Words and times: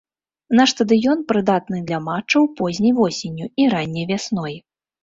Наш 0.59 0.71
стадыён 0.75 1.19
прыдатны 1.33 1.83
для 1.91 1.99
матчаў 2.09 2.51
позняй 2.63 2.93
восенню 3.03 3.45
і 3.61 3.73
ранняй 3.77 4.05
вясной. 4.15 4.63